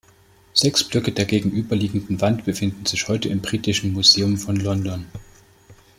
[0.55, 5.05] Sechs Blöcke der gegenüberliegenden Wand befinden sich heute im Britischen Museum von London.